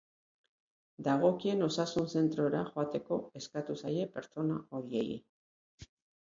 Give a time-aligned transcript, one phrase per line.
[1.07, 5.17] Dagokien osasun-zentrora joateko eskatzen zaie pertsona horiei.